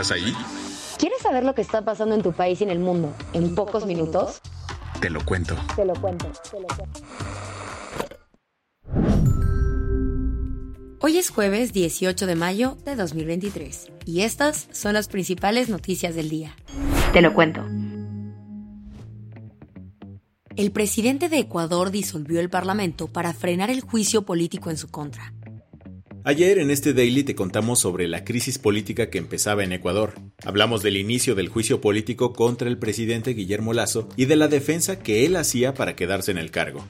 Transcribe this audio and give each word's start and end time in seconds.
¿Estás 0.00 0.16
ahí? 0.16 0.32
¿Quieres 0.96 1.20
saber 1.20 1.42
lo 1.42 1.56
que 1.56 1.60
está 1.60 1.84
pasando 1.84 2.14
en 2.14 2.22
tu 2.22 2.30
país 2.32 2.60
y 2.60 2.64
en 2.64 2.70
el 2.70 2.78
mundo 2.78 3.12
en, 3.32 3.56
pocos, 3.56 3.84
minutos? 3.84 4.40
Te 5.00 5.10
lo 5.10 5.24
cuento. 5.24 5.56
Te 5.74 5.84
lo 5.84 5.92
cuento, 5.94 6.30
te 6.52 6.60
lo 6.60 6.68
cuento. 6.68 7.00
Hoy 11.00 11.18
es 11.18 11.30
jueves 11.30 11.72
18 11.72 12.26
de 12.28 12.36
mayo 12.36 12.78
de 12.84 12.94
2023 12.94 13.90
y 14.04 14.20
estas 14.20 14.68
son 14.70 14.92
las 14.92 15.08
principales 15.08 15.68
noticias 15.68 16.14
del 16.14 16.28
día. 16.28 16.54
Te 17.12 17.20
lo 17.20 17.34
cuento. 17.34 17.64
El 20.54 20.70
presidente 20.70 21.28
de 21.28 21.38
Ecuador 21.38 21.90
disolvió 21.90 22.38
el 22.38 22.50
Parlamento 22.50 23.08
para 23.08 23.32
frenar 23.32 23.68
el 23.70 23.80
juicio 23.80 24.22
político 24.22 24.70
en 24.70 24.76
su 24.76 24.88
contra. 24.92 25.32
Ayer 26.24 26.58
en 26.58 26.70
este 26.70 26.92
daily 26.92 27.22
te 27.22 27.34
contamos 27.34 27.78
sobre 27.78 28.08
la 28.08 28.24
crisis 28.24 28.58
política 28.58 29.08
que 29.08 29.18
empezaba 29.18 29.64
en 29.64 29.72
Ecuador. 29.72 30.14
Hablamos 30.44 30.82
del 30.82 30.96
inicio 30.96 31.34
del 31.34 31.48
juicio 31.48 31.80
político 31.80 32.32
contra 32.32 32.68
el 32.68 32.78
presidente 32.78 33.32
Guillermo 33.32 33.72
Lazo 33.72 34.08
y 34.16 34.26
de 34.26 34.36
la 34.36 34.48
defensa 34.48 34.98
que 34.98 35.24
él 35.24 35.36
hacía 35.36 35.74
para 35.74 35.94
quedarse 35.94 36.30
en 36.30 36.38
el 36.38 36.50
cargo. 36.50 36.80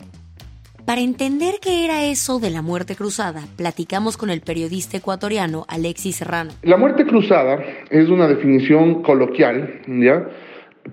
Para 0.87 1.03
entender 1.03 1.57
qué 1.61 1.85
era 1.85 2.05
eso 2.05 2.41
de 2.41 2.51
la 2.51 2.63
muerte 2.63 2.97
cruzada, 2.97 3.47
platicamos 3.57 4.17
con 4.17 4.31
el 4.31 4.41
periodista 4.41 4.97
ecuatoriano 4.97 5.67
Alexis 5.69 6.17
Serrano. 6.17 6.53
La 6.63 6.79
muerte 6.79 7.05
cruzada 7.05 7.63
es 7.91 8.09
una 8.09 8.27
definición 8.27 9.03
coloquial, 9.03 9.83
¿ya? 9.87 10.27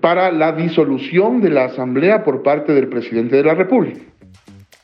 para 0.00 0.30
la 0.30 0.52
disolución 0.52 1.40
de 1.40 1.50
la 1.50 1.64
Asamblea 1.66 2.24
por 2.24 2.42
parte 2.42 2.72
del 2.72 2.88
presidente 2.88 3.36
de 3.36 3.44
la 3.44 3.54
República. 3.54 4.00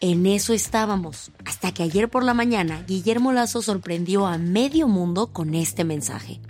En 0.04 0.26
eso 0.26 0.52
estábamos, 0.52 1.30
hasta 1.46 1.72
que 1.72 1.84
ayer 1.84 2.08
por 2.08 2.24
la 2.24 2.34
mañana 2.34 2.82
Guillermo 2.88 3.30
Lazo 3.30 3.62
sorprendió 3.62 4.26
a 4.26 4.36
medio 4.36 4.88
mundo 4.88 5.28
con 5.32 5.54
este 5.54 5.84
mensaje. 5.84 6.40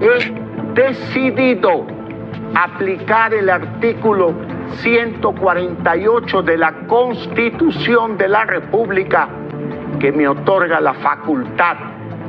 He 0.00 0.80
decidido 0.80 1.88
aplicar 2.54 3.34
el 3.34 3.50
artículo 3.50 4.32
148 4.80 6.42
de 6.42 6.56
la 6.56 6.86
Constitución 6.86 8.16
de 8.16 8.28
la 8.28 8.44
República 8.44 9.28
que 9.98 10.12
me 10.12 10.28
otorga 10.28 10.80
la 10.80 10.94
facultad 10.94 11.74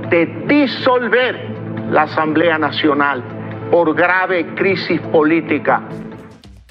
de 0.10 0.26
disolver 0.48 1.92
la 1.92 2.02
Asamblea 2.04 2.58
Nacional 2.58 3.24
por 3.70 3.94
grave 3.94 4.56
crisis 4.56 5.00
política. 5.12 5.88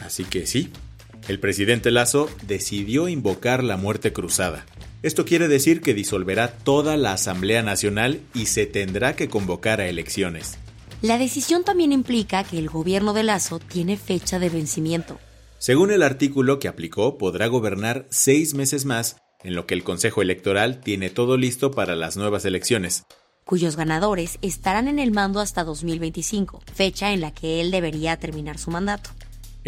Así 0.04 0.24
que 0.24 0.46
sí, 0.46 0.72
el 1.28 1.38
presidente 1.38 1.90
Lazo 1.90 2.28
decidió 2.46 3.08
invocar 3.08 3.62
la 3.62 3.76
muerte 3.76 4.12
cruzada. 4.12 4.66
Esto 5.02 5.24
quiere 5.24 5.46
decir 5.46 5.80
que 5.80 5.94
disolverá 5.94 6.48
toda 6.48 6.96
la 6.96 7.12
Asamblea 7.12 7.62
Nacional 7.62 8.20
y 8.34 8.46
se 8.46 8.66
tendrá 8.66 9.14
que 9.14 9.28
convocar 9.28 9.80
a 9.80 9.88
elecciones. 9.88 10.58
La 11.02 11.18
decisión 11.18 11.62
también 11.62 11.92
implica 11.92 12.42
que 12.42 12.58
el 12.58 12.68
gobierno 12.68 13.12
de 13.12 13.22
Lazo 13.22 13.60
tiene 13.60 13.96
fecha 13.96 14.38
de 14.38 14.48
vencimiento. 14.48 15.20
Según 15.58 15.92
el 15.92 16.02
artículo 16.02 16.58
que 16.58 16.66
aplicó, 16.66 17.18
podrá 17.18 17.46
gobernar 17.46 18.06
seis 18.10 18.54
meses 18.54 18.84
más, 18.84 19.16
en 19.44 19.54
lo 19.54 19.66
que 19.66 19.74
el 19.74 19.84
Consejo 19.84 20.22
Electoral 20.22 20.80
tiene 20.80 21.10
todo 21.10 21.36
listo 21.36 21.70
para 21.70 21.94
las 21.94 22.16
nuevas 22.16 22.44
elecciones, 22.44 23.04
cuyos 23.48 23.76
ganadores 23.76 24.38
estarán 24.42 24.88
en 24.88 24.98
el 24.98 25.10
mando 25.10 25.40
hasta 25.40 25.64
2025, 25.64 26.60
fecha 26.74 27.12
en 27.12 27.22
la 27.22 27.32
que 27.32 27.62
él 27.62 27.70
debería 27.70 28.18
terminar 28.18 28.58
su 28.58 28.70
mandato. 28.70 29.08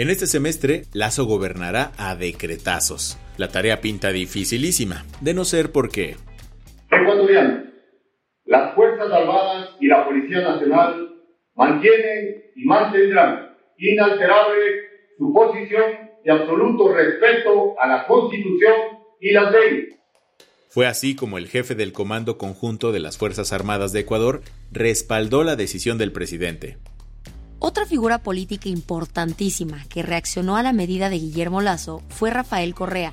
En 0.00 0.09
este 0.09 0.27
semestre, 0.27 0.84
Lazo 0.94 1.27
gobernará 1.27 1.93
a 1.99 2.16
decretazos. 2.16 3.19
La 3.37 3.49
tarea 3.49 3.83
pinta 3.83 4.12
dificilísima, 4.12 5.05
de 5.21 5.34
no 5.34 5.44
ser 5.44 5.72
porque... 5.72 6.16
Ecuatorianos, 6.91 7.65
las 8.47 8.75
Fuerzas 8.75 9.12
Armadas 9.12 9.77
y 9.78 9.89
la 9.89 10.06
Policía 10.06 10.41
Nacional 10.41 11.06
mantienen 11.55 12.44
y 12.56 12.65
mantendrán 12.65 13.55
inalterable 13.77 14.62
su 15.19 15.34
posición 15.34 15.84
de 16.25 16.33
absoluto 16.33 16.94
respeto 16.94 17.78
a 17.78 17.87
la 17.87 18.06
Constitución 18.06 18.72
y 19.21 19.33
las 19.33 19.53
leyes. 19.53 19.97
Fue 20.71 20.87
así 20.87 21.15
como 21.15 21.37
el 21.37 21.47
jefe 21.47 21.75
del 21.75 21.93
Comando 21.93 22.39
Conjunto 22.39 22.93
de 22.93 23.00
las 23.00 23.19
Fuerzas 23.19 23.53
Armadas 23.53 23.93
de 23.93 24.00
Ecuador 24.00 24.41
respaldó 24.72 25.44
la 25.44 25.56
decisión 25.56 25.99
del 25.99 26.10
presidente. 26.10 26.78
Otra 27.62 27.84
figura 27.84 28.21
política 28.21 28.71
importantísima 28.71 29.84
que 29.91 30.03
reaccionó 30.03 30.56
a 30.56 30.62
la 30.62 30.72
medida 30.72 31.10
de 31.10 31.19
Guillermo 31.19 31.60
Lazo 31.60 32.00
fue 32.09 32.31
Rafael 32.31 32.75
Correa. 32.75 33.12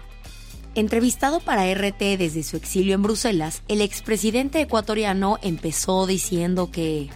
Entrevistado 0.73 1.41
para 1.41 1.69
RT 1.73 2.17
desde 2.17 2.43
su 2.43 2.55
exilio 2.55 2.95
en 2.95 3.03
Bruselas, 3.03 3.61
el 3.67 3.81
expresidente 3.81 4.61
ecuatoriano 4.61 5.37
empezó 5.43 6.07
diciendo 6.07 6.69
que... 6.71 7.09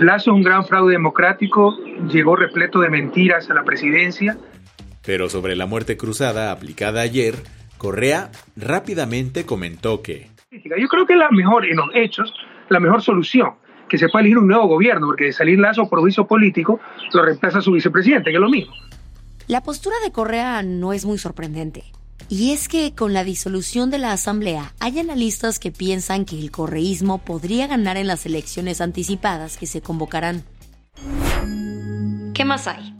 Lazo 0.00 0.30
es 0.30 0.34
un 0.34 0.42
gran 0.42 0.64
fraude 0.64 0.92
democrático, 0.92 1.76
llegó 2.10 2.36
repleto 2.36 2.80
de 2.80 2.88
mentiras 2.88 3.50
a 3.50 3.54
la 3.54 3.64
presidencia. 3.64 4.38
Pero 5.04 5.28
sobre 5.28 5.56
la 5.56 5.66
muerte 5.66 5.98
cruzada 5.98 6.52
aplicada 6.52 7.02
ayer, 7.02 7.34
Correa 7.76 8.30
rápidamente 8.56 9.44
comentó 9.44 10.00
que... 10.00 10.30
Yo 10.50 10.88
creo 10.88 11.04
que 11.04 11.12
es 11.12 11.18
la 11.18 11.30
mejor, 11.32 11.66
en 11.66 11.76
los 11.76 11.90
hechos, 11.94 12.32
la 12.70 12.80
mejor 12.80 13.02
solución 13.02 13.50
que 13.88 13.98
se 13.98 14.08
pueda 14.08 14.20
elegir 14.20 14.38
un 14.38 14.48
nuevo 14.48 14.66
gobierno, 14.66 15.06
porque 15.06 15.24
de 15.24 15.32
salir 15.32 15.58
Lazo 15.58 15.88
por 15.88 16.00
juicio 16.00 16.26
político 16.26 16.80
lo 17.12 17.24
reemplaza 17.24 17.60
su 17.60 17.72
vicepresidente, 17.72 18.30
que 18.30 18.36
es 18.36 18.40
lo 18.40 18.48
mismo. 18.48 18.72
La 19.46 19.62
postura 19.62 19.96
de 20.04 20.12
Correa 20.12 20.62
no 20.62 20.92
es 20.92 21.04
muy 21.06 21.18
sorprendente. 21.18 21.84
Y 22.28 22.52
es 22.52 22.68
que 22.68 22.94
con 22.94 23.14
la 23.14 23.24
disolución 23.24 23.90
de 23.90 23.98
la 23.98 24.12
Asamblea 24.12 24.74
hay 24.80 24.98
analistas 24.98 25.58
que 25.58 25.70
piensan 25.70 26.26
que 26.26 26.38
el 26.38 26.50
correísmo 26.50 27.18
podría 27.24 27.66
ganar 27.66 27.96
en 27.96 28.06
las 28.06 28.26
elecciones 28.26 28.82
anticipadas 28.82 29.56
que 29.56 29.66
se 29.66 29.80
convocarán. 29.80 30.44
¿Qué 32.34 32.44
más 32.44 32.66
hay? 32.66 32.94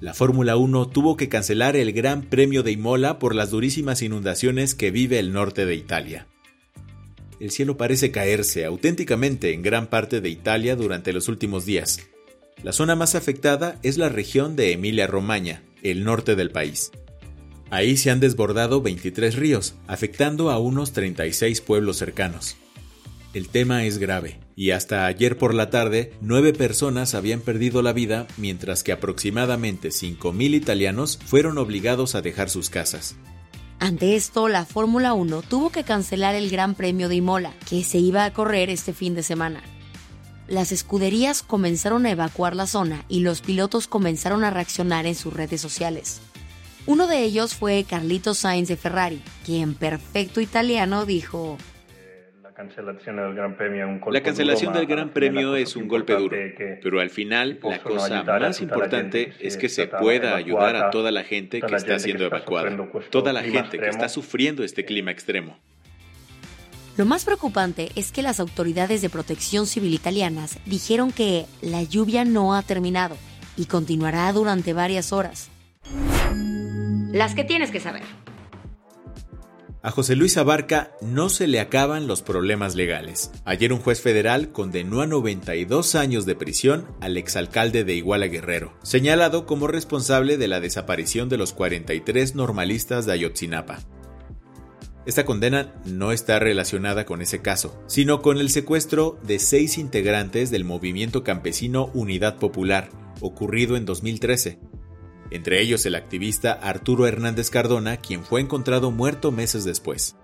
La 0.00 0.14
Fórmula 0.14 0.56
1 0.56 0.86
tuvo 0.88 1.16
que 1.16 1.28
cancelar 1.28 1.74
el 1.76 1.92
Gran 1.92 2.22
Premio 2.22 2.62
de 2.62 2.70
Imola 2.70 3.18
por 3.18 3.34
las 3.34 3.50
durísimas 3.50 4.02
inundaciones 4.02 4.76
que 4.76 4.92
vive 4.92 5.18
el 5.18 5.32
norte 5.32 5.66
de 5.66 5.74
Italia 5.74 6.26
el 7.44 7.50
cielo 7.50 7.76
parece 7.76 8.10
caerse 8.10 8.64
auténticamente 8.64 9.52
en 9.52 9.60
gran 9.60 9.88
parte 9.88 10.22
de 10.22 10.30
Italia 10.30 10.76
durante 10.76 11.12
los 11.12 11.28
últimos 11.28 11.66
días. 11.66 12.00
La 12.62 12.72
zona 12.72 12.96
más 12.96 13.14
afectada 13.14 13.78
es 13.82 13.98
la 13.98 14.08
región 14.08 14.56
de 14.56 14.72
Emilia-Romagna, 14.72 15.62
el 15.82 16.04
norte 16.04 16.36
del 16.36 16.50
país. 16.50 16.90
Ahí 17.68 17.98
se 17.98 18.10
han 18.10 18.18
desbordado 18.18 18.80
23 18.80 19.36
ríos, 19.36 19.74
afectando 19.86 20.50
a 20.50 20.58
unos 20.58 20.94
36 20.94 21.60
pueblos 21.60 21.98
cercanos. 21.98 22.56
El 23.34 23.50
tema 23.50 23.84
es 23.84 23.98
grave, 23.98 24.38
y 24.56 24.70
hasta 24.70 25.04
ayer 25.04 25.36
por 25.36 25.52
la 25.52 25.68
tarde, 25.68 26.14
nueve 26.22 26.54
personas 26.54 27.14
habían 27.14 27.40
perdido 27.40 27.82
la 27.82 27.92
vida, 27.92 28.26
mientras 28.38 28.82
que 28.82 28.92
aproximadamente 28.92 29.88
5.000 29.88 30.54
italianos 30.54 31.18
fueron 31.26 31.58
obligados 31.58 32.14
a 32.14 32.22
dejar 32.22 32.48
sus 32.48 32.70
casas. 32.70 33.16
Ante 33.84 34.16
esto, 34.16 34.48
la 34.48 34.64
Fórmula 34.64 35.12
1 35.12 35.42
tuvo 35.42 35.68
que 35.68 35.84
cancelar 35.84 36.34
el 36.34 36.48
Gran 36.48 36.74
Premio 36.74 37.10
de 37.10 37.16
Imola, 37.16 37.52
que 37.68 37.84
se 37.84 37.98
iba 37.98 38.24
a 38.24 38.32
correr 38.32 38.70
este 38.70 38.94
fin 38.94 39.14
de 39.14 39.22
semana. 39.22 39.62
las 40.48 40.72
escuderías 40.72 41.42
comenzaron 41.42 42.06
a 42.06 42.10
evacuar 42.10 42.56
la 42.56 42.66
zona 42.66 43.04
y 43.10 43.20
los 43.20 43.42
pilotos 43.42 43.86
comenzaron 43.86 44.42
a 44.42 44.48
reaccionar 44.48 45.04
en 45.04 45.14
sus 45.14 45.34
redes 45.34 45.60
sociales. 45.60 46.22
Uno 46.86 47.06
de 47.06 47.24
ellos 47.24 47.54
fue 47.54 47.84
Carlito 47.84 48.32
Sainz 48.32 48.68
de 48.68 48.78
Ferrari, 48.78 49.22
quien 49.44 49.62
en 49.62 49.74
perfecto 49.74 50.40
italiano 50.40 51.04
dijo, 51.04 51.58
cancelación 52.54 53.16
del 53.16 53.34
Gran 53.34 53.56
Premio, 53.56 54.00
la 54.10 54.22
cancelación 54.22 54.72
del 54.72 54.86
Gran 54.86 55.10
Premio 55.10 55.56
es 55.56 55.76
un 55.76 55.88
golpe 55.88 56.14
duro, 56.14 56.36
pero 56.82 57.00
al 57.00 57.10
final 57.10 57.58
la 57.62 57.80
cosa 57.80 58.22
más 58.22 58.60
importante 58.60 59.32
es 59.40 59.56
que 59.56 59.68
se 59.68 59.86
pueda 59.88 60.36
ayudar 60.36 60.76
a 60.76 60.90
toda 60.90 61.10
la 61.10 61.24
gente 61.24 61.60
que 61.60 61.74
está 61.74 61.98
siendo 61.98 62.24
evacuada, 62.24 62.76
toda 63.10 63.32
la 63.32 63.42
gente 63.42 63.78
que 63.78 63.88
está 63.88 64.08
sufriendo 64.08 64.62
este 64.64 64.84
clima 64.84 65.10
extremo. 65.10 65.58
Lo 66.96 67.06
más 67.06 67.24
preocupante 67.24 67.90
es 67.96 68.12
que 68.12 68.22
las 68.22 68.38
autoridades 68.38 69.02
de 69.02 69.10
protección 69.10 69.66
civil 69.66 69.92
italianas 69.92 70.60
dijeron 70.64 71.10
que 71.10 71.46
la 71.60 71.82
lluvia 71.82 72.24
no 72.24 72.54
ha 72.54 72.62
terminado 72.62 73.16
y 73.56 73.66
continuará 73.66 74.32
durante 74.32 74.72
varias 74.72 75.12
horas. 75.12 75.50
Las 77.12 77.34
que 77.34 77.42
tienes 77.42 77.72
que 77.72 77.80
saber. 77.80 78.02
A 79.84 79.90
José 79.90 80.16
Luis 80.16 80.38
Abarca 80.38 80.92
no 81.02 81.28
se 81.28 81.46
le 81.46 81.60
acaban 81.60 82.06
los 82.06 82.22
problemas 82.22 82.74
legales. 82.74 83.30
Ayer 83.44 83.70
un 83.70 83.80
juez 83.80 84.00
federal 84.00 84.50
condenó 84.50 85.02
a 85.02 85.06
92 85.06 85.94
años 85.94 86.24
de 86.24 86.34
prisión 86.34 86.86
al 87.02 87.18
exalcalde 87.18 87.84
de 87.84 87.92
Iguala 87.92 88.28
Guerrero, 88.28 88.72
señalado 88.82 89.44
como 89.44 89.66
responsable 89.66 90.38
de 90.38 90.48
la 90.48 90.60
desaparición 90.60 91.28
de 91.28 91.36
los 91.36 91.52
43 91.52 92.34
normalistas 92.34 93.04
de 93.04 93.12
Ayotzinapa. 93.12 93.80
Esta 95.04 95.26
condena 95.26 95.74
no 95.84 96.12
está 96.12 96.38
relacionada 96.38 97.04
con 97.04 97.20
ese 97.20 97.42
caso, 97.42 97.78
sino 97.86 98.22
con 98.22 98.38
el 98.38 98.48
secuestro 98.48 99.18
de 99.22 99.38
seis 99.38 99.76
integrantes 99.76 100.50
del 100.50 100.64
movimiento 100.64 101.22
campesino 101.24 101.90
Unidad 101.92 102.38
Popular, 102.38 102.88
ocurrido 103.20 103.76
en 103.76 103.84
2013. 103.84 104.60
Entre 105.30 105.60
ellos 105.60 105.84
el 105.86 105.94
activista 105.94 106.52
Arturo 106.52 107.06
Hernández 107.06 107.48
Cardona, 107.50 107.96
quien 107.96 108.24
fue 108.24 108.40
encontrado 108.40 108.90
muerto 108.90 109.30
meses 109.32 109.64
después. 109.64 110.16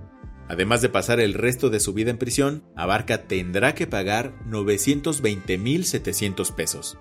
Además 0.49 0.83
de 0.83 0.89
pasar 0.89 1.21
el 1.21 1.35
resto 1.35 1.71
de 1.71 1.79
su 1.81 1.93
vida 1.93 2.11
en 2.11 2.19
prisión, 2.19 2.65
Abarca 2.75 3.29
tendrá 3.29 3.75
que 3.75 3.87
pagar 3.87 4.35
920.700 4.47 6.55
pesos. 6.55 6.99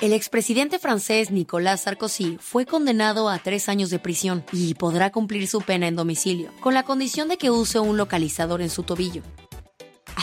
El 0.00 0.12
expresidente 0.12 0.80
francés 0.80 1.30
Nicolas 1.30 1.82
Sarkozy 1.82 2.36
fue 2.40 2.66
condenado 2.66 3.28
a 3.28 3.38
tres 3.38 3.68
años 3.68 3.90
de 3.90 4.00
prisión 4.00 4.44
y 4.50 4.74
podrá 4.74 5.12
cumplir 5.12 5.46
su 5.46 5.60
pena 5.60 5.86
en 5.86 5.94
domicilio, 5.94 6.50
con 6.60 6.74
la 6.74 6.82
condición 6.82 7.28
de 7.28 7.36
que 7.36 7.52
use 7.52 7.78
un 7.78 7.96
localizador 7.96 8.62
en 8.62 8.70
su 8.70 8.82
tobillo. 8.82 9.22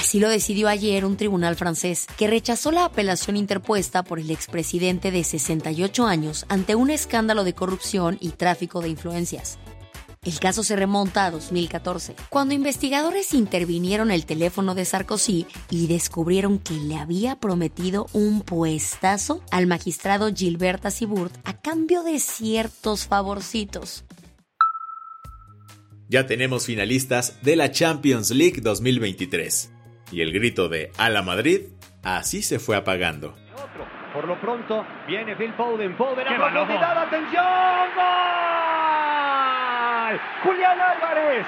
Así 0.09 0.19
lo 0.19 0.29
decidió 0.29 0.69
ayer 0.69 1.05
un 1.05 1.17
tribunal 1.17 1.55
francés, 1.55 2.07
que 2.17 2.25
rechazó 2.25 2.71
la 2.71 2.85
apelación 2.85 3.37
interpuesta 3.37 4.01
por 4.01 4.19
el 4.19 4.31
expresidente 4.31 5.11
de 5.11 5.23
68 5.23 6.07
años 6.07 6.47
ante 6.49 6.73
un 6.73 6.89
escándalo 6.89 7.43
de 7.43 7.53
corrupción 7.53 8.17
y 8.19 8.29
tráfico 8.29 8.81
de 8.81 8.89
influencias. 8.89 9.59
El 10.23 10.39
caso 10.39 10.63
se 10.63 10.75
remonta 10.75 11.25
a 11.25 11.29
2014, 11.29 12.15
cuando 12.31 12.55
investigadores 12.55 13.35
intervinieron 13.35 14.09
el 14.09 14.25
teléfono 14.25 14.73
de 14.73 14.85
Sarkozy 14.85 15.45
y 15.69 15.85
descubrieron 15.85 16.57
que 16.57 16.73
le 16.73 16.95
había 16.95 17.39
prometido 17.39 18.07
un 18.11 18.41
puestazo 18.41 19.43
al 19.51 19.67
magistrado 19.67 20.33
Gilberta 20.33 20.89
Siburt 20.89 21.35
a 21.43 21.61
cambio 21.61 22.01
de 22.01 22.17
ciertos 22.17 23.05
favorcitos. 23.05 24.05
Ya 26.09 26.25
tenemos 26.25 26.65
finalistas 26.65 27.43
de 27.43 27.55
la 27.55 27.69
Champions 27.69 28.31
League 28.31 28.59
2023. 28.59 29.73
Y 30.11 30.21
el 30.21 30.31
grito 30.31 30.69
de 30.69 30.91
A 30.97 31.09
la 31.09 31.21
Madrid 31.21 31.61
así 32.03 32.41
se 32.41 32.59
fue 32.59 32.75
apagando. 32.75 33.35
Por 34.13 34.27
lo 34.27 34.39
pronto 34.41 34.85
viene 35.07 35.35
Phil 35.35 35.53
Foden, 35.53 35.95
Foden 35.95 36.27
a 36.27 36.35
profundidad, 36.35 36.97
atención, 37.03 37.45
¡gol! 37.95 38.09
Julián 40.43 40.79
Álvarez. 40.81 41.45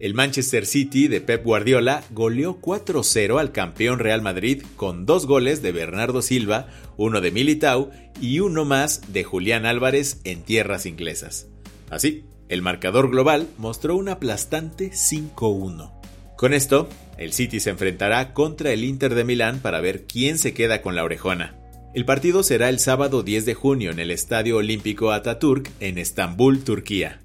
El 0.00 0.14
Manchester 0.14 0.64
City 0.64 1.08
de 1.08 1.20
Pep 1.20 1.44
Guardiola 1.44 2.04
goleó 2.10 2.60
4-0 2.60 3.40
al 3.40 3.50
campeón 3.50 3.98
Real 3.98 4.22
Madrid 4.22 4.62
con 4.76 5.06
dos 5.06 5.26
goles 5.26 5.60
de 5.60 5.72
Bernardo 5.72 6.22
Silva, 6.22 6.68
uno 6.96 7.20
de 7.20 7.32
Militao 7.32 7.90
y 8.20 8.38
uno 8.38 8.64
más 8.64 9.12
de 9.12 9.24
Julián 9.24 9.66
Álvarez 9.66 10.20
en 10.22 10.42
tierras 10.42 10.86
inglesas. 10.86 11.48
Así, 11.90 12.24
el 12.48 12.62
marcador 12.62 13.10
global 13.10 13.48
mostró 13.58 13.96
un 13.96 14.08
aplastante 14.08 14.92
5-1. 14.92 15.92
Con 16.36 16.54
esto, 16.54 16.88
el 17.16 17.32
City 17.32 17.58
se 17.58 17.70
enfrentará 17.70 18.32
contra 18.34 18.70
el 18.72 18.84
Inter 18.84 19.16
de 19.16 19.24
Milán 19.24 19.58
para 19.58 19.80
ver 19.80 20.04
quién 20.04 20.38
se 20.38 20.54
queda 20.54 20.80
con 20.80 20.94
la 20.94 21.02
orejona. 21.02 21.56
El 21.92 22.04
partido 22.04 22.44
será 22.44 22.68
el 22.68 22.78
sábado 22.78 23.24
10 23.24 23.46
de 23.46 23.54
junio 23.54 23.90
en 23.90 23.98
el 23.98 24.12
Estadio 24.12 24.58
Olímpico 24.58 25.10
Ataturk 25.10 25.72
en 25.80 25.98
Estambul, 25.98 26.62
Turquía. 26.62 27.20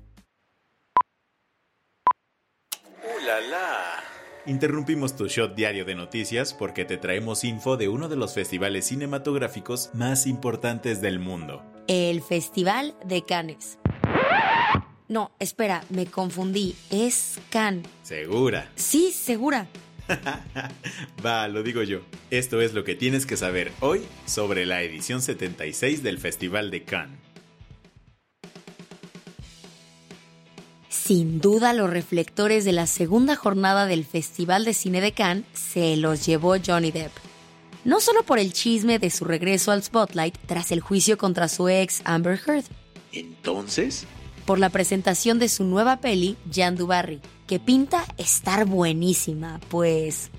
Interrumpimos 4.45 5.15
tu 5.15 5.27
shot 5.27 5.55
diario 5.55 5.85
de 5.85 5.95
noticias 5.95 6.53
porque 6.53 6.83
te 6.83 6.97
traemos 6.97 7.45
info 7.45 7.77
de 7.77 7.87
uno 7.87 8.09
de 8.09 8.17
los 8.17 8.33
festivales 8.33 8.87
cinematográficos 8.87 9.89
más 9.93 10.27
importantes 10.27 10.99
del 10.99 11.17
mundo. 11.17 11.63
El 11.87 12.21
Festival 12.21 12.93
de 13.05 13.23
Cannes. 13.23 13.77
No, 15.07 15.31
espera, 15.39 15.85
me 15.89 16.07
confundí. 16.07 16.75
Es 16.89 17.39
Can. 17.51 17.83
¿Segura? 18.01 18.69
Sí, 18.75 19.11
segura. 19.13 19.67
Va, 21.25 21.47
lo 21.47 21.63
digo 21.63 21.81
yo. 21.81 22.01
Esto 22.29 22.59
es 22.59 22.73
lo 22.73 22.83
que 22.83 22.95
tienes 22.95 23.25
que 23.25 23.37
saber 23.37 23.71
hoy 23.79 24.01
sobre 24.25 24.65
la 24.65 24.81
edición 24.81 25.21
76 25.21 26.03
del 26.03 26.19
Festival 26.19 26.69
de 26.69 26.83
Cannes. 26.83 27.32
Sin 31.13 31.39
duda 31.39 31.73
los 31.73 31.91
reflectores 31.91 32.65
de 32.65 32.71
la 32.71 32.87
segunda 32.87 33.35
jornada 33.35 33.85
del 33.85 34.03
Festival 34.03 34.65
de 34.65 34.73
Cine 34.73 34.99
de 34.99 35.11
Cannes 35.11 35.45
se 35.53 35.95
los 35.95 36.25
llevó 36.25 36.55
Johnny 36.57 36.89
Depp. 36.89 37.11
No 37.85 37.99
solo 37.99 38.23
por 38.23 38.39
el 38.39 38.51
chisme 38.51 38.97
de 38.97 39.11
su 39.11 39.23
regreso 39.23 39.71
al 39.71 39.83
spotlight 39.83 40.35
tras 40.47 40.71
el 40.71 40.79
juicio 40.79 41.19
contra 41.19 41.49
su 41.49 41.69
ex 41.69 42.01
Amber 42.05 42.39
Heard. 42.47 42.65
¿Entonces? 43.11 44.07
por 44.47 44.57
la 44.57 44.71
presentación 44.71 45.37
de 45.37 45.49
su 45.49 45.65
nueva 45.65 45.97
peli, 45.97 46.35
Jan 46.51 46.75
Dubarry, 46.75 47.21
que 47.45 47.59
pinta 47.59 48.05
estar 48.17 48.65
buenísima, 48.65 49.59
pues... 49.69 50.31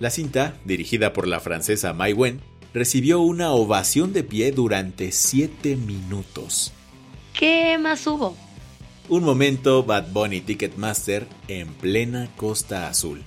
La 0.00 0.10
cinta, 0.10 0.54
dirigida 0.66 1.14
por 1.14 1.26
la 1.26 1.40
francesa 1.40 1.94
Mai 1.94 2.12
Wen, 2.12 2.42
recibió 2.76 3.20
una 3.20 3.52
ovación 3.52 4.12
de 4.12 4.22
pie 4.22 4.52
durante 4.52 5.10
7 5.10 5.76
minutos. 5.76 6.74
¿Qué 7.32 7.78
más 7.78 8.06
hubo? 8.06 8.36
Un 9.08 9.24
momento 9.24 9.82
Bad 9.82 10.12
Bunny 10.12 10.42
Ticketmaster 10.42 11.26
en 11.48 11.72
plena 11.72 12.28
Costa 12.36 12.88
Azul. 12.88 13.22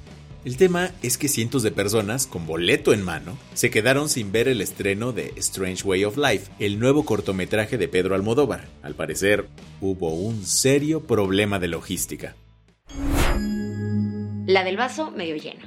El 0.45 0.55
tema 0.55 0.91
es 1.01 1.17
que 1.17 1.27
cientos 1.27 1.63
de 1.63 1.71
personas, 1.71 2.27
con 2.27 2.45
boleto 2.45 2.93
en 2.93 3.01
mano, 3.01 3.39
se 3.55 3.71
quedaron 3.71 4.07
sin 4.07 4.31
ver 4.31 4.47
el 4.47 4.61
estreno 4.61 5.13
de 5.13 5.33
Strange 5.37 5.83
Way 5.83 6.05
of 6.05 6.17
Life, 6.17 6.51
el 6.59 6.79
nuevo 6.79 7.03
cortometraje 7.03 7.79
de 7.79 7.87
Pedro 7.87 8.13
Almodóvar. 8.13 8.67
Al 8.83 8.93
parecer, 8.93 9.47
hubo 9.81 10.13
un 10.13 10.45
serio 10.45 11.07
problema 11.07 11.57
de 11.57 11.69
logística. 11.69 12.35
La 14.45 14.63
del 14.63 14.77
vaso 14.77 15.09
medio 15.09 15.37
lleno. 15.37 15.65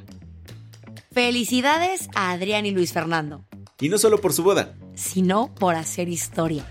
Felicidades 1.11 2.09
a 2.15 2.31
Adrián 2.31 2.65
y 2.65 2.71
Luis 2.71 2.93
Fernando. 2.93 3.45
Y 3.83 3.89
no 3.89 3.99
solo 3.99 4.21
por 4.21 4.33
su 4.33 4.45
boda, 4.45 4.77
sino 4.95 5.53
por 5.57 5.75
hacer 5.75 6.09
historia. 6.09 6.65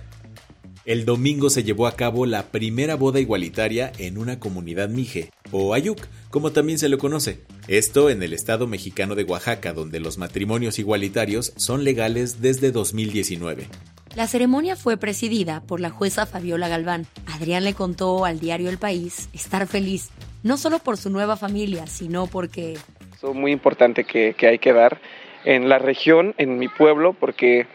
El 0.86 1.04
domingo 1.04 1.50
se 1.50 1.62
llevó 1.62 1.86
a 1.86 1.98
cabo 1.98 2.26
la 2.26 2.44
primera 2.52 2.96
boda 2.96 3.20
igualitaria 3.20 3.92
en 3.98 4.18
una 4.18 4.40
comunidad 4.40 4.88
mije, 4.88 5.30
o 5.52 5.74
ayuk, 5.74 6.00
como 6.30 6.54
también 6.54 6.80
se 6.80 6.88
lo 6.88 6.98
conoce. 6.98 7.42
Esto 7.68 8.10
en 8.10 8.24
el 8.24 8.32
estado 8.32 8.66
mexicano 8.66 9.16
de 9.16 9.26
Oaxaca, 9.26 9.74
donde 9.74 10.00
los 10.00 10.18
matrimonios 10.18 10.80
igualitarios 10.80 11.52
son 11.58 11.84
legales 11.84 12.42
desde 12.42 12.72
2019. 12.72 13.68
La 14.16 14.28
ceremonia 14.28 14.78
fue 14.78 14.96
presidida 14.96 15.64
por 15.64 15.82
la 15.82 15.90
jueza 15.90 16.26
Fabiola 16.26 16.70
Galván. 16.70 17.08
Adrián 17.26 17.66
le 17.66 17.74
contó 17.74 18.24
al 18.24 18.40
diario 18.40 18.70
El 18.70 18.78
País 18.78 19.28
estar 19.34 19.68
feliz, 19.68 20.12
no 20.44 20.56
solo 20.56 20.80
por 20.80 20.96
su 20.96 21.10
nueva 21.10 21.36
familia, 21.36 21.88
sino 21.88 22.28
porque... 22.28 22.78
Es 23.22 23.36
muy 23.36 23.52
importante 23.52 24.06
que, 24.06 24.34
que 24.34 24.48
hay 24.48 24.60
que 24.60 24.72
dar 24.72 25.02
en 25.46 25.70
la 25.70 25.80
región, 25.80 26.34
en 26.38 26.58
mi 26.58 26.68
pueblo, 26.68 27.14
porque 27.14 27.68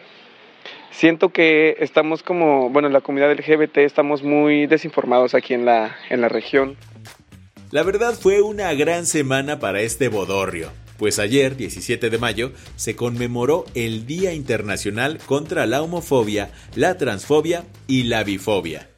siento 0.91 1.31
que 1.31 1.77
estamos 1.81 2.23
como, 2.23 2.71
bueno, 2.71 2.89
en 2.89 2.95
la 2.95 3.01
comunidad 3.01 3.33
LGBT 3.33 3.79
estamos 3.79 4.23
muy 4.23 4.67
desinformados 4.67 5.35
aquí 5.35 5.55
en 5.55 5.65
la, 5.65 5.97
en 6.11 6.21
la 6.21 6.29
región. 6.29 6.77
La 7.71 7.83
verdad 7.83 8.15
fue 8.15 8.43
una 8.43 8.73
gran 8.75 9.07
semana 9.07 9.59
para 9.59 9.81
este 9.81 10.09
bodorrio, 10.09 10.71
pues 10.99 11.19
ayer, 11.19 11.57
17 11.57 12.11
de 12.11 12.19
mayo, 12.19 12.53
se 12.77 12.97
conmemoró 12.97 13.65
el 13.75 14.07
Día 14.07 14.33
Internacional 14.33 15.19
contra 15.27 15.67
la 15.67 15.83
Homofobia, 15.83 16.51
la 16.75 16.97
Transfobia 16.97 17.65
y 17.87 18.05
la 18.05 18.25
Bifobia. 18.25 18.89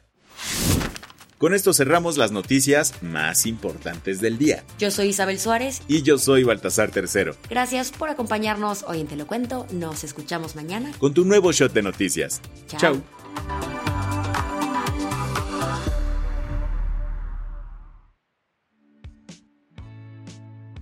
Con 1.39 1.53
esto 1.53 1.71
cerramos 1.71 2.17
las 2.17 2.33
noticias 2.33 3.01
más 3.01 3.45
importantes 3.45 4.19
del 4.19 4.37
día. 4.37 4.65
Yo 4.77 4.91
soy 4.91 5.07
Isabel 5.07 5.39
Suárez. 5.39 5.81
Y 5.87 6.01
yo 6.01 6.17
soy 6.17 6.43
Baltasar 6.43 6.91
Tercero. 6.91 7.33
Gracias 7.49 7.91
por 7.91 8.09
acompañarnos 8.09 8.83
hoy 8.83 8.99
en 8.99 9.07
Te 9.07 9.15
lo 9.15 9.25
Cuento. 9.25 9.65
Nos 9.71 10.03
escuchamos 10.03 10.57
mañana. 10.57 10.91
Con 10.99 11.13
tu 11.13 11.23
nuevo 11.23 11.53
shot 11.53 11.71
de 11.71 11.81
noticias. 11.81 12.41
Chao. 12.67 13.01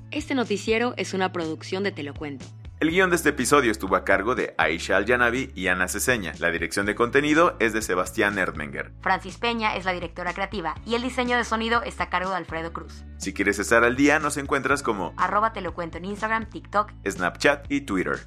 Este 0.10 0.34
noticiero 0.34 0.96
es 0.98 1.14
una 1.14 1.32
producción 1.32 1.84
de 1.84 1.92
Te 1.92 2.02
lo 2.02 2.16
Cuento. 2.16 2.48
El 2.80 2.92
guion 2.92 3.10
de 3.10 3.16
este 3.16 3.30
episodio 3.30 3.72
estuvo 3.72 3.96
a 3.96 4.06
cargo 4.06 4.36
de 4.36 4.54
Aisha 4.60 4.98
Al-Janabi 4.98 5.52
y 5.56 5.66
Ana 5.66 5.88
Ceseña. 5.88 6.34
La 6.38 6.52
dirección 6.52 6.86
de 6.86 6.94
contenido 6.94 7.56
es 7.60 7.74
de 7.74 7.82
Sebastián 7.82 8.38
Erdmenger. 8.38 8.92
Francis 9.02 9.38
Peña 9.38 9.76
es 9.76 9.86
la 9.86 9.94
directora 9.94 10.32
creativa 10.32 10.76
y 10.86 10.94
el 10.94 11.02
diseño 11.02 11.38
de 11.38 11.44
sonido 11.44 11.82
está 11.82 12.04
a 12.04 12.10
cargo 12.12 12.30
de 12.30 12.36
Alfredo 12.36 12.72
Cruz. 12.74 13.04
Si 13.18 13.34
quieres 13.34 13.58
estar 13.58 13.84
al 13.84 13.96
día, 13.96 14.20
nos 14.20 14.38
encuentras 14.38 14.84
como 14.84 15.16
arroba 15.18 15.54
te 15.54 15.62
lo 15.62 15.74
cuento 15.74 15.98
en 15.98 16.06
Instagram, 16.06 16.52
TikTok, 16.52 16.92
Snapchat 17.04 17.66
y 17.72 17.82
Twitter. 17.82 18.20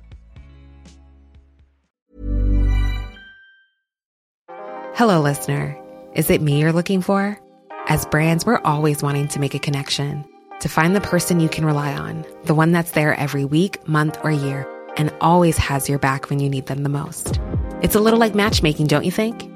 Hello, 4.99 5.23
listener. 5.23 5.77
Is 6.17 6.29
it 6.29 6.43
me 6.43 6.59
you're 6.59 6.73
looking 6.73 7.03
for? 7.03 7.39
As 7.87 8.05
brands, 8.05 8.45
we're 8.45 8.61
always 8.65 9.01
wanting 9.01 9.29
to 9.29 9.39
make 9.39 9.55
a 9.55 9.61
connection. 9.61 10.30
To 10.61 10.69
find 10.69 10.95
the 10.95 11.01
person 11.01 11.41
you 11.41 11.49
can 11.49 11.65
rely 11.65 11.95
on, 11.95 12.25
the 12.45 12.55
one 12.55 12.73
that's 12.73 12.93
there 12.93 13.15
every 13.15 13.45
week, 13.45 13.87
month, 13.89 14.19
or 14.23 14.31
year, 14.31 14.67
and 14.97 15.13
always 15.21 15.57
has 15.57 15.89
your 15.89 15.99
back 15.99 16.31
when 16.31 16.39
you 16.39 16.49
need 16.49 16.67
them 16.67 16.83
the 16.83 16.89
most. 16.89 17.41
It's 17.83 17.95
a 17.95 18.01
little 18.01 18.19
like 18.19 18.35
matchmaking, 18.35 18.87
don't 18.87 19.05
you 19.05 19.11
think? 19.11 19.51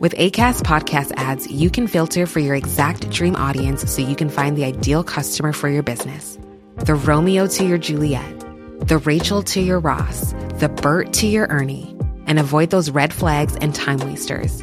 With 0.00 0.14
ACAST 0.14 0.62
podcast 0.62 1.12
ads, 1.16 1.46
you 1.50 1.70
can 1.70 1.86
filter 1.86 2.26
for 2.26 2.40
your 2.40 2.54
exact 2.54 3.10
dream 3.10 3.36
audience 3.36 3.90
so 3.90 4.02
you 4.02 4.16
can 4.16 4.30
find 4.30 4.56
the 4.56 4.64
ideal 4.64 5.04
customer 5.04 5.52
for 5.52 5.68
your 5.68 5.82
business. 5.82 6.38
The 6.76 6.94
Romeo 6.94 7.46
to 7.46 7.64
your 7.64 7.78
Juliet, 7.78 8.40
the 8.88 8.98
Rachel 9.04 9.42
to 9.42 9.60
your 9.60 9.78
Ross, 9.78 10.32
the 10.58 10.68
Bert 10.68 11.12
to 11.14 11.26
your 11.26 11.46
Ernie, 11.48 11.94
and 12.26 12.38
avoid 12.38 12.70
those 12.70 12.90
red 12.90 13.12
flags 13.12 13.56
and 13.56 13.74
time 13.74 13.98
wasters. 13.98 14.62